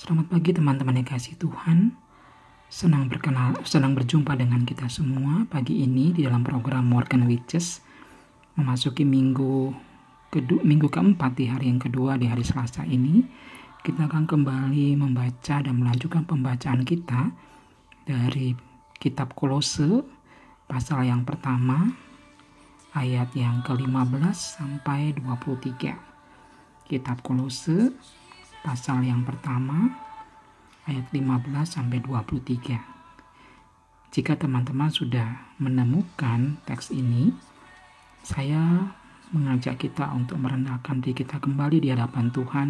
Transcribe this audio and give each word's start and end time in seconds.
Selamat 0.00 0.32
pagi 0.32 0.56
teman-teman 0.56 0.96
yang 0.96 1.04
kasih 1.04 1.36
Tuhan. 1.36 1.92
Senang 2.72 3.12
berkenal, 3.12 3.60
senang 3.68 3.92
berjumpa 3.92 4.32
dengan 4.32 4.64
kita 4.64 4.88
semua 4.88 5.44
pagi 5.44 5.84
ini 5.84 6.16
di 6.16 6.24
dalam 6.24 6.40
program 6.40 6.88
Morgan 6.88 7.28
Witches 7.28 7.84
memasuki 8.56 9.04
minggu 9.04 9.76
kedua, 10.32 10.64
minggu 10.64 10.88
keempat 10.88 11.36
di 11.36 11.52
hari 11.52 11.68
yang 11.68 11.76
kedua 11.76 12.16
di 12.16 12.24
hari 12.32 12.40
Selasa 12.40 12.88
ini. 12.88 13.28
Kita 13.84 14.08
akan 14.08 14.24
kembali 14.24 14.96
membaca 14.96 15.60
dan 15.60 15.76
melanjutkan 15.76 16.24
pembacaan 16.24 16.80
kita 16.80 17.36
dari 18.08 18.56
kitab 18.96 19.36
Kolose 19.36 20.00
pasal 20.64 21.12
yang 21.12 21.28
pertama 21.28 21.92
ayat 22.96 23.36
yang 23.36 23.60
ke-15 23.68 24.32
sampai 24.32 25.12
23. 25.12 26.88
Kitab 26.88 27.20
Kolose 27.20 27.92
pasal 28.60 29.00
yang 29.04 29.24
pertama 29.24 29.88
ayat 30.84 31.08
15 31.12 31.48
sampai 31.64 31.98
23. 32.04 32.76
Jika 34.10 34.34
teman-teman 34.36 34.90
sudah 34.90 35.54
menemukan 35.56 36.58
teks 36.66 36.90
ini, 36.90 37.32
saya 38.20 38.90
mengajak 39.30 39.78
kita 39.78 40.10
untuk 40.12 40.42
merendahkan 40.42 40.98
diri 40.98 41.22
kita 41.22 41.38
kembali 41.38 41.78
di 41.78 41.88
hadapan 41.94 42.34
Tuhan 42.34 42.68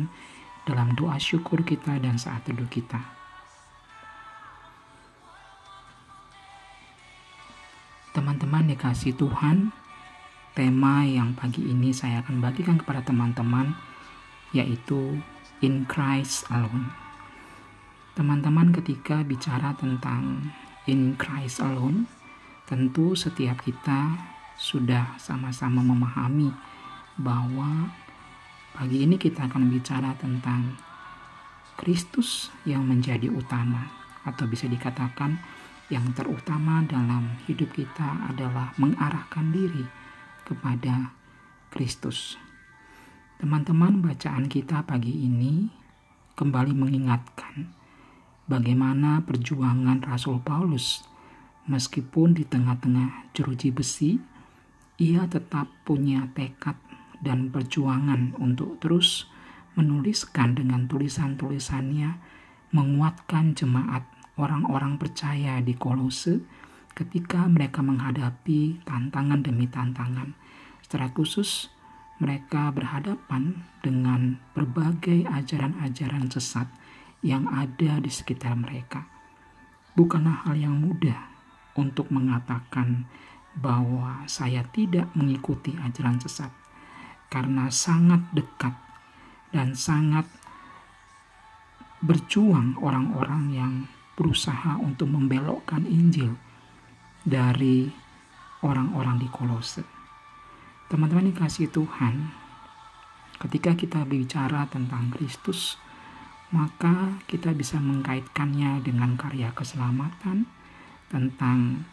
dalam 0.69 0.93
doa 0.95 1.17
syukur 1.17 1.65
kita 1.65 1.97
dan 1.97 2.21
saat 2.21 2.45
teduh 2.45 2.69
kita. 2.69 3.01
Teman-teman 8.13 8.69
dikasih 8.69 9.17
Tuhan, 9.17 9.73
tema 10.53 11.09
yang 11.09 11.33
pagi 11.33 11.65
ini 11.65 11.95
saya 11.95 12.21
akan 12.21 12.43
bagikan 12.45 12.77
kepada 12.77 13.01
teman-teman 13.01 13.73
yaitu 14.53 15.17
in 15.61 15.85
Christ 15.85 16.49
alone. 16.49 16.93
Teman-teman 18.17 18.73
ketika 18.73 19.21
bicara 19.25 19.77
tentang 19.77 20.53
in 20.89 21.17
Christ 21.21 21.61
alone, 21.61 22.09
tentu 22.65 23.13
setiap 23.13 23.61
kita 23.65 24.17
sudah 24.61 25.17
sama-sama 25.17 25.81
memahami 25.81 26.53
bahwa 27.17 27.89
pagi 28.77 29.05
ini 29.05 29.17
kita 29.17 29.49
akan 29.49 29.73
bicara 29.73 30.17
tentang 30.17 30.77
Kristus 31.81 32.53
yang 32.69 32.85
menjadi 32.85 33.33
utama 33.33 33.89
atau 34.29 34.45
bisa 34.45 34.69
dikatakan 34.69 35.41
yang 35.89 36.13
terutama 36.13 36.85
dalam 36.85 37.41
hidup 37.49 37.73
kita 37.73 38.29
adalah 38.29 38.77
mengarahkan 38.77 39.49
diri 39.49 39.85
kepada 40.45 41.11
Kristus. 41.73 42.37
Teman-teman, 43.41 44.05
bacaan 44.05 44.53
kita 44.53 44.85
pagi 44.85 45.25
ini 45.25 45.65
kembali 46.37 46.77
mengingatkan 46.77 47.73
bagaimana 48.45 49.25
perjuangan 49.25 50.05
Rasul 50.05 50.45
Paulus 50.45 51.01
meskipun 51.65 52.37
di 52.37 52.45
tengah-tengah 52.45 53.33
jeruji 53.33 53.73
besi, 53.73 54.21
ia 55.01 55.25
tetap 55.25 55.73
punya 55.89 56.29
tekad 56.37 56.77
dan 57.25 57.49
perjuangan 57.49 58.37
untuk 58.37 58.77
terus 58.77 59.25
menuliskan 59.73 60.53
dengan 60.53 60.85
tulisan-tulisannya 60.85 62.21
menguatkan 62.77 63.57
jemaat 63.57 64.05
orang-orang 64.37 65.01
percaya 65.01 65.65
di 65.65 65.73
Kolose 65.81 66.45
ketika 66.93 67.49
mereka 67.49 67.81
menghadapi 67.81 68.85
tantangan 68.85 69.41
demi 69.41 69.65
tantangan. 69.65 70.37
Secara 70.85 71.09
khusus, 71.17 71.80
mereka 72.21 72.69
berhadapan 72.69 73.65
dengan 73.81 74.37
berbagai 74.53 75.25
ajaran-ajaran 75.25 76.29
sesat 76.29 76.69
yang 77.25 77.49
ada 77.49 77.97
di 78.01 78.13
sekitar 78.13 78.53
mereka. 78.61 79.09
Bukanlah 79.97 80.45
hal 80.45 80.61
yang 80.61 80.77
mudah 80.77 81.33
untuk 81.81 82.13
mengatakan 82.13 83.09
bahwa 83.57 84.29
saya 84.29 84.63
tidak 84.71 85.09
mengikuti 85.17 85.75
ajaran 85.81 86.21
sesat, 86.21 86.53
karena 87.33 87.73
sangat 87.73 88.21
dekat 88.37 88.77
dan 89.51 89.75
sangat 89.75 90.29
berjuang 92.01 92.79
orang-orang 92.81 93.45
yang 93.53 93.73
berusaha 94.15 94.77
untuk 94.81 95.09
membelokkan 95.09 95.85
Injil 95.89 96.37
dari 97.25 97.89
orang-orang 98.61 99.21
di 99.21 99.29
Kolose. 99.29 100.00
Teman-teman 100.91 101.31
dikasih 101.31 101.71
Tuhan, 101.71 102.35
ketika 103.39 103.79
kita 103.79 104.03
bicara 104.03 104.67
tentang 104.67 105.15
Kristus, 105.15 105.79
maka 106.51 107.15
kita 107.31 107.55
bisa 107.55 107.79
mengkaitkannya 107.79 108.83
dengan 108.83 109.15
karya 109.15 109.55
keselamatan, 109.55 110.51
tentang 111.07 111.87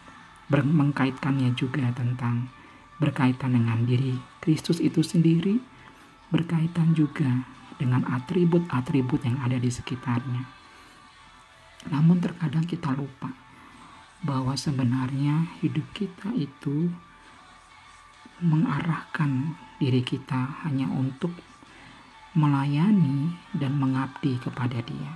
mengkaitkannya 0.50 1.54
juga 1.54 1.94
tentang 1.94 2.50
berkaitan 2.98 3.54
dengan 3.54 3.86
diri 3.86 4.18
Kristus 4.42 4.82
itu 4.82 5.06
sendiri, 5.06 5.62
berkaitan 6.34 6.98
juga 6.98 7.46
dengan 7.78 8.02
atribut-atribut 8.02 9.22
yang 9.22 9.38
ada 9.46 9.62
di 9.62 9.70
sekitarnya. 9.70 10.42
Namun 11.94 12.18
terkadang 12.18 12.66
kita 12.66 12.98
lupa 12.98 13.30
bahwa 14.26 14.58
sebenarnya 14.58 15.54
hidup 15.62 15.86
kita 15.94 16.34
itu 16.34 16.90
mengarahkan 18.38 19.58
diri 19.82 20.06
kita 20.06 20.62
hanya 20.66 20.86
untuk 20.94 21.34
melayani 22.38 23.34
dan 23.58 23.74
mengabdi 23.82 24.38
kepada 24.38 24.78
Dia. 24.86 25.14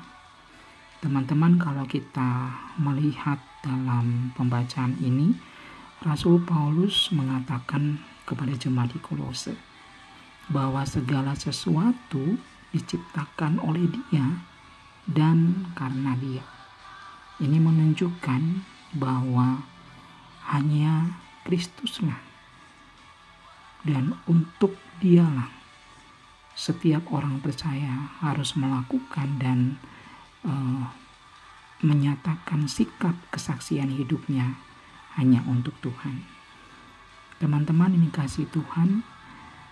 Teman-teman, 1.01 1.57
kalau 1.61 1.85
kita 1.85 2.49
melihat 2.81 3.37
dalam 3.61 4.33
pembacaan 4.33 4.97
ini, 5.01 5.33
Rasul 6.01 6.41
Paulus 6.41 7.13
mengatakan 7.13 8.01
kepada 8.25 8.57
jemaat 8.57 8.93
di 8.93 8.99
Kolose 9.01 9.53
bahwa 10.49 10.81
segala 10.85 11.37
sesuatu 11.37 12.41
diciptakan 12.73 13.61
oleh 13.61 13.85
Dia 13.89 14.25
dan 15.05 15.69
karena 15.77 16.17
Dia. 16.17 16.45
Ini 17.41 17.57
menunjukkan 17.57 18.41
bahwa 18.97 19.61
hanya 20.53 21.17
Kristuslah 21.45 22.30
dan 23.87 24.13
untuk 24.29 24.77
dialah 25.01 25.61
setiap 26.51 27.09
orang 27.09 27.41
percaya 27.41 28.11
harus 28.21 28.53
melakukan 28.59 29.39
dan 29.39 29.59
uh, 30.45 30.91
menyatakan 31.81 32.69
sikap 32.69 33.17
kesaksian 33.33 33.89
hidupnya 33.89 34.53
hanya 35.17 35.41
untuk 35.49 35.73
Tuhan. 35.81 36.21
Teman-teman 37.41 37.97
ini 37.97 38.13
kasih 38.13 38.45
Tuhan, 38.53 39.01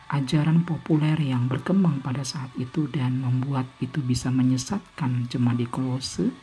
ajaran 0.10 0.66
populer 0.66 1.14
yang 1.22 1.46
berkembang 1.46 2.02
pada 2.02 2.26
saat 2.26 2.50
itu 2.58 2.90
dan 2.90 3.22
membuat 3.22 3.70
itu 3.78 4.02
bisa 4.02 4.34
menyesatkan 4.34 5.30
jemaat 5.30 5.62
di 5.62 5.68
Kolose 5.70 6.34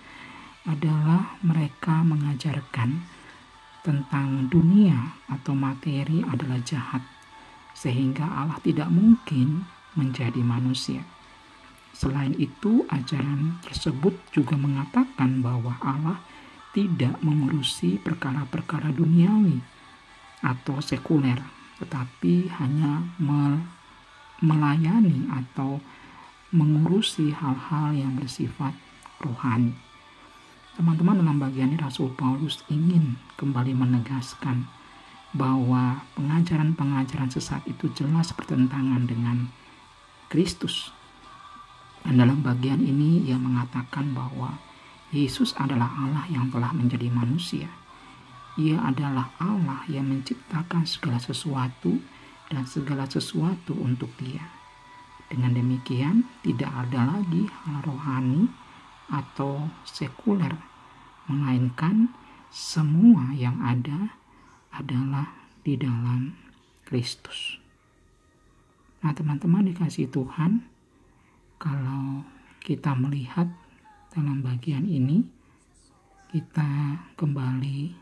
adalah 0.62 1.34
mereka 1.42 2.06
mengajarkan 2.06 3.02
tentang 3.82 4.46
dunia 4.50 5.19
atau 5.26 5.54
materi 5.58 6.22
adalah 6.22 6.62
jahat 6.62 7.15
sehingga 7.86 8.26
Allah 8.26 8.58
tidak 8.66 8.90
mungkin 8.90 9.62
menjadi 9.94 10.42
manusia. 10.42 11.06
Selain 11.94 12.34
itu, 12.34 12.82
ajaran 12.90 13.62
tersebut 13.62 14.18
juga 14.34 14.58
mengatakan 14.58 15.38
bahwa 15.38 15.78
Allah 15.78 16.18
tidak 16.74 17.14
mengurusi 17.22 18.02
perkara-perkara 18.02 18.90
duniawi 18.90 19.62
atau 20.42 20.82
sekuler, 20.82 21.38
tetapi 21.78 22.50
hanya 22.58 23.06
melayani 24.42 25.30
atau 25.30 25.78
mengurusi 26.50 27.30
hal-hal 27.30 27.94
yang 27.94 28.18
bersifat 28.18 28.74
rohani. 29.22 29.78
Teman-teman 30.74 31.22
dalam 31.22 31.38
bagian 31.38 31.72
ini 31.72 31.80
Rasul 31.80 32.12
Paulus 32.12 32.60
ingin 32.68 33.16
kembali 33.40 33.72
menegaskan 33.72 34.68
bahwa 35.36 36.02
pengajaran-pengajaran 36.16 37.28
sesat 37.28 37.60
itu 37.68 37.92
jelas 37.92 38.32
bertentangan 38.32 39.04
dengan 39.04 39.52
Kristus. 40.32 40.90
Dan 42.02 42.18
dalam 42.18 42.40
bagian 42.40 42.80
ini 42.80 43.28
ia 43.28 43.36
mengatakan 43.36 44.16
bahwa 44.16 44.56
Yesus 45.12 45.54
adalah 45.60 45.92
Allah 45.92 46.24
yang 46.32 46.48
telah 46.48 46.72
menjadi 46.72 47.12
manusia. 47.12 47.68
Ia 48.56 48.80
adalah 48.88 49.30
Allah 49.36 49.84
yang 49.86 50.08
menciptakan 50.08 50.88
segala 50.88 51.20
sesuatu 51.20 52.00
dan 52.48 52.64
segala 52.64 53.04
sesuatu 53.04 53.76
untuk 53.76 54.08
dia. 54.16 54.42
Dengan 55.28 55.52
demikian, 55.52 56.24
tidak 56.40 56.70
ada 56.70 57.18
lagi 57.18 57.50
hal 57.50 57.82
rohani 57.84 58.48
atau 59.10 59.68
sekuler, 59.86 60.54
melainkan 61.26 62.10
semua 62.50 63.34
yang 63.34 63.58
ada 63.60 64.14
adalah 64.76 65.32
di 65.64 65.75
dalam 65.75 66.37
Kristus. 66.87 67.58
Nah, 69.02 69.12
teman-teman 69.17 69.67
dikasih 69.73 70.08
Tuhan, 70.12 70.62
kalau 71.56 72.23
kita 72.62 72.93
melihat 72.94 73.49
dalam 74.12 74.40
bagian 74.40 74.84
ini 74.84 75.25
kita 76.31 77.00
kembali 77.14 77.94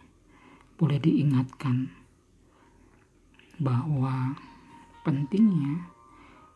boleh 0.74 0.98
diingatkan 0.98 1.92
bahwa 3.62 4.34
pentingnya 5.06 5.86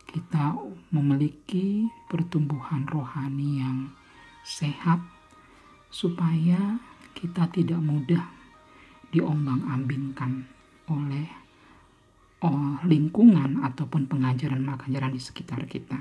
kita 0.09 0.57
memiliki 0.89 1.87
pertumbuhan 2.09 2.89
rohani 2.89 3.61
yang 3.61 3.77
sehat 4.41 4.99
supaya 5.93 6.81
kita 7.13 7.45
tidak 7.53 7.77
mudah 7.77 8.38
diombang-ambingkan 9.09 10.45
oleh 10.89 11.27
oh, 12.45 12.79
lingkungan 12.85 13.61
ataupun 13.61 14.07
pengajaran-pengajaran 14.07 15.13
di 15.13 15.21
sekitar 15.21 15.65
kita. 15.65 15.99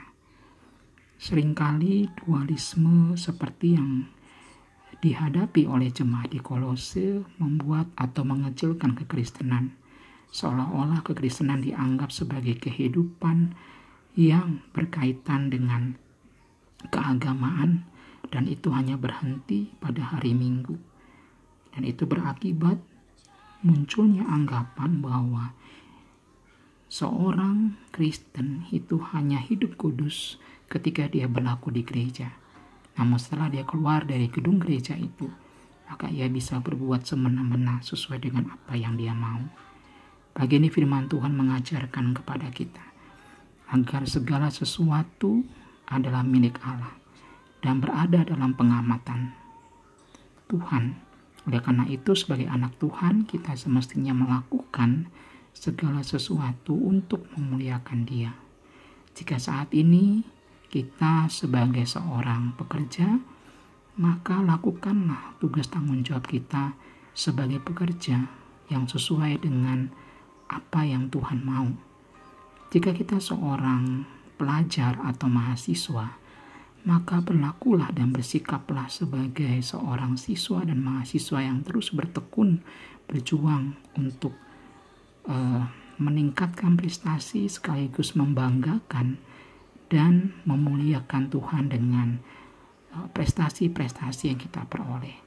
Seringkali 1.19 2.15
dualisme 2.23 3.19
seperti 3.19 3.75
yang 3.75 4.07
dihadapi 4.99 5.67
oleh 5.67 5.91
jemaat 5.91 6.31
di 6.31 6.43
Kolose 6.43 7.23
membuat 7.39 7.91
atau 7.95 8.23
mengecilkan 8.27 8.99
kekristenan. 8.99 9.75
Seolah-olah 10.31 11.03
kekristenan 11.03 11.63
dianggap 11.63 12.15
sebagai 12.15 12.59
kehidupan 12.59 13.55
yang 14.19 14.63
berkaitan 14.75 15.51
dengan 15.51 15.95
keagamaan 16.91 17.87
dan 18.29 18.45
itu 18.47 18.71
hanya 18.75 18.99
berhenti 18.99 19.73
pada 19.79 20.15
hari 20.15 20.35
Minggu. 20.35 20.77
Dan 21.73 21.87
itu 21.87 22.05
berakibat 22.11 22.79
munculnya 23.63 24.23
anggapan 24.29 25.03
bahwa 25.03 25.55
seorang 26.87 27.75
Kristen 27.91 28.65
itu 28.71 29.03
hanya 29.11 29.43
hidup 29.43 29.75
kudus 29.75 30.39
ketika 30.71 31.11
dia 31.11 31.27
berlaku 31.27 31.75
di 31.75 31.83
gereja. 31.83 32.33
Namun 32.99 33.19
setelah 33.19 33.51
dia 33.51 33.63
keluar 33.63 34.07
dari 34.07 34.27
gedung 34.31 34.59
gereja 34.59 34.95
itu, 34.95 35.31
maka 35.89 36.11
ia 36.11 36.27
bisa 36.29 36.61
berbuat 36.61 37.07
semena-mena 37.07 37.81
sesuai 37.83 38.19
dengan 38.21 38.53
apa 38.53 38.75
yang 38.77 38.95
dia 38.99 39.15
mau. 39.15 39.41
Pagi 40.35 40.61
ini 40.61 40.71
firman 40.71 41.11
Tuhan 41.11 41.35
mengajarkan 41.35 42.15
kepada 42.15 42.47
kita 42.55 42.85
agar 43.75 44.07
segala 44.07 44.49
sesuatu 44.55 45.43
adalah 45.89 46.23
milik 46.23 46.61
Allah 46.63 46.95
dan 47.59 47.83
berada 47.83 48.23
dalam 48.23 48.55
pengamatan 48.55 49.35
Tuhan. 50.47 51.08
Oleh 51.49 51.65
karena 51.65 51.89
itu 51.89 52.13
sebagai 52.13 52.45
anak 52.45 52.77
Tuhan 52.77 53.25
kita 53.25 53.57
semestinya 53.57 54.13
melakukan 54.13 55.09
segala 55.57 56.05
sesuatu 56.05 56.77
untuk 56.77 57.25
memuliakan 57.33 58.05
Dia. 58.05 58.37
Jika 59.17 59.41
saat 59.41 59.73
ini 59.73 60.21
kita 60.69 61.33
sebagai 61.33 61.89
seorang 61.89 62.53
pekerja, 62.53 63.17
maka 63.97 64.45
lakukanlah 64.45 65.41
tugas 65.41 65.73
tanggung 65.73 66.05
jawab 66.05 66.29
kita 66.29 66.77
sebagai 67.17 67.65
pekerja 67.65 68.29
yang 68.69 68.85
sesuai 68.85 69.41
dengan 69.41 69.89
apa 70.53 70.85
yang 70.85 71.09
Tuhan 71.09 71.41
mau. 71.41 71.73
Jika 72.69 72.93
kita 72.93 73.17
seorang 73.25 74.05
pelajar 74.37 75.01
atau 75.01 75.27
mahasiswa, 75.33 76.13
maka 76.87 77.19
berlakulah 77.19 77.91
dan 77.91 78.15
bersikaplah 78.15 78.87
sebagai 78.87 79.59
seorang 79.65 80.15
siswa 80.15 80.63
dan 80.63 80.79
mahasiswa 80.79 81.43
yang 81.43 81.67
terus 81.67 81.91
bertekun 81.91 82.63
berjuang 83.09 83.75
untuk 83.99 84.37
uh, 85.27 85.65
meningkatkan 85.99 86.79
prestasi 86.79 87.51
sekaligus 87.51 88.15
membanggakan 88.15 89.19
dan 89.91 90.37
memuliakan 90.47 91.33
Tuhan 91.33 91.73
dengan 91.73 92.21
uh, 92.95 93.09
prestasi-prestasi 93.11 94.31
yang 94.31 94.39
kita 94.39 94.63
peroleh. 94.69 95.19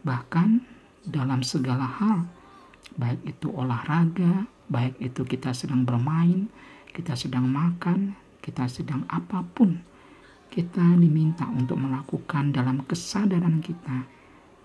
Bahkan 0.00 0.48
dalam 1.04 1.44
segala 1.44 1.84
hal, 1.84 2.24
baik 2.96 3.20
itu 3.36 3.52
olahraga, 3.52 4.48
baik 4.72 4.96
itu 5.02 5.26
kita 5.26 5.52
sedang 5.52 5.84
bermain, 5.84 6.48
kita 6.94 7.18
sedang 7.18 7.50
makan, 7.50 8.16
kita 8.40 8.70
sedang 8.70 9.04
apa 9.10 9.44
pun, 9.44 9.82
kita 10.50 10.82
diminta 10.98 11.46
untuk 11.46 11.78
melakukan 11.78 12.50
dalam 12.50 12.82
kesadaran 12.82 13.62
kita 13.62 14.02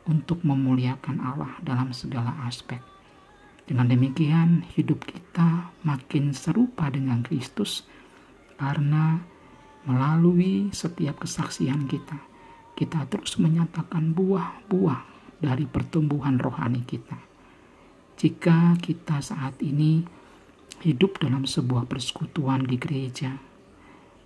untuk 0.10 0.42
memuliakan 0.42 1.22
Allah 1.22 1.54
dalam 1.62 1.94
segala 1.94 2.34
aspek. 2.50 2.82
Dengan 3.66 3.90
demikian, 3.90 4.66
hidup 4.78 5.06
kita 5.06 5.74
makin 5.86 6.34
serupa 6.34 6.90
dengan 6.90 7.22
Kristus 7.26 7.86
karena 8.58 9.22
melalui 9.86 10.74
setiap 10.74 11.26
kesaksian 11.26 11.86
kita, 11.86 12.18
kita 12.74 13.06
terus 13.10 13.38
menyatakan 13.38 14.14
buah-buah 14.14 15.02
dari 15.42 15.70
pertumbuhan 15.70 16.42
rohani 16.42 16.82
kita. 16.86 17.18
Jika 18.18 18.78
kita 18.82 19.22
saat 19.22 19.62
ini 19.62 20.02
hidup 20.82 21.22
dalam 21.22 21.46
sebuah 21.46 21.90
persekutuan 21.90 22.66
di 22.66 22.78
gereja, 22.78 23.38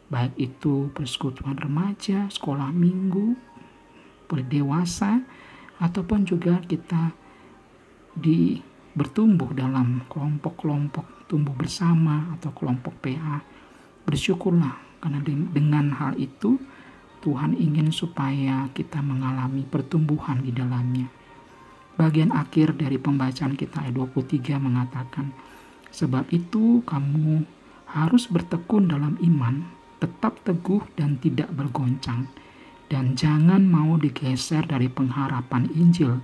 baik 0.10 0.34
itu 0.38 0.90
persekutuan 0.94 1.58
remaja, 1.58 2.30
sekolah 2.30 2.74
minggu, 2.74 3.38
berdewasa, 4.26 5.22
ataupun 5.80 6.26
juga 6.26 6.60
kita 6.66 7.14
di 8.18 8.60
bertumbuh 8.98 9.54
dalam 9.54 10.04
kelompok-kelompok 10.10 11.30
tumbuh 11.30 11.54
bersama 11.54 12.34
atau 12.36 12.50
kelompok 12.58 12.98
PA 13.06 13.39
Bersyukurlah 14.10 15.06
karena 15.06 15.22
dengan 15.54 15.94
hal 15.94 16.18
itu 16.18 16.58
Tuhan 17.22 17.54
ingin 17.54 17.94
supaya 17.94 18.66
kita 18.74 19.06
mengalami 19.06 19.62
pertumbuhan 19.62 20.42
di 20.42 20.50
dalamnya. 20.50 21.06
Bagian 21.94 22.34
akhir 22.34 22.74
dari 22.74 22.98
pembacaan 22.98 23.54
kita 23.54 23.86
ayat 23.86 23.94
23 23.94 24.58
mengatakan, 24.58 25.30
Sebab 25.94 26.25
itu 26.34 26.82
kamu 26.89 27.46
harus 27.94 28.25
bertekun 28.34 28.89
dalam 28.89 29.13
iman, 29.22 29.62
tetap 30.00 30.39
teguh 30.48 30.82
dan 30.96 31.20
tidak 31.20 31.51
bergoncang, 31.51 32.32
dan 32.88 33.13
jangan 33.13 33.62
mau 33.68 34.00
digeser 34.00 34.65
dari 34.65 34.88
pengharapan 34.89 35.70
Injil 35.75 36.24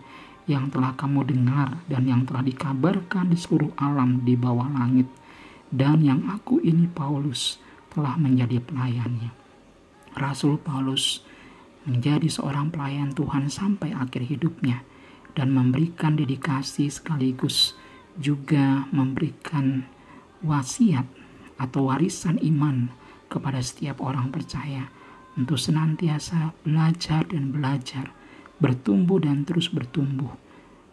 yang 0.50 0.70
telah 0.70 0.96
kamu 0.98 1.26
dengar 1.28 1.82
dan 1.90 2.08
yang 2.08 2.24
telah 2.24 2.42
dikabarkan 2.46 3.34
di 3.34 3.38
seluruh 3.38 3.74
alam 3.78 4.24
di 4.24 4.34
bawah 4.34 4.72
langit, 4.72 5.06
dan 5.70 6.02
yang 6.02 6.26
aku 6.32 6.64
ini 6.64 6.88
Paulus 6.90 7.62
telah 7.94 8.16
menjadi 8.16 8.64
pelayannya. 8.64 9.32
Rasul 10.16 10.56
Paulus 10.56 11.20
menjadi 11.86 12.32
seorang 12.32 12.74
pelayan 12.74 13.14
Tuhan 13.14 13.52
sampai 13.52 13.94
akhir 13.94 14.26
hidupnya 14.26 14.82
dan 15.36 15.52
memberikan 15.52 16.16
dedikasi 16.16 16.88
sekaligus 16.88 17.76
juga 18.16 18.88
memberikan 18.96 19.84
wasiat 20.40 21.04
atau 21.60 21.92
warisan 21.92 22.40
iman 22.40 22.92
kepada 23.28 23.60
setiap 23.62 24.02
orang 24.02 24.32
percaya 24.32 24.90
untuk 25.36 25.60
senantiasa 25.60 26.56
belajar 26.64 27.28
dan 27.28 27.52
belajar, 27.52 28.12
bertumbuh 28.58 29.20
dan 29.20 29.44
terus 29.44 29.68
bertumbuh, 29.68 30.32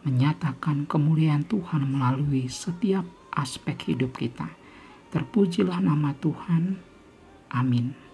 menyatakan 0.02 0.84
kemuliaan 0.90 1.46
Tuhan 1.46 1.86
melalui 1.86 2.50
setiap 2.50 3.06
aspek 3.32 3.94
hidup 3.94 4.18
kita. 4.18 4.50
Terpujilah 5.14 5.78
nama 5.78 6.12
Tuhan. 6.18 6.80
Amin. 7.52 8.11